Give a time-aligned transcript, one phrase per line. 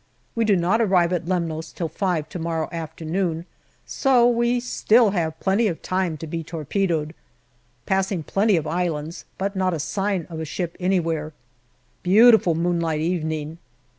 [0.33, 3.45] We do not arrive at Lemnos till five to morrow afternoon,
[3.85, 7.13] so we have still plenty of time to be torpedoed.
[7.85, 11.33] Passing plenty of islands, but not a sign of a ship anywhere.
[12.01, 13.59] Beautiful moonlight evening.